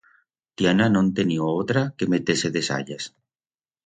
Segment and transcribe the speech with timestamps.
[0.61, 3.11] Tiana no'n tenió otra que meter-se de sayas.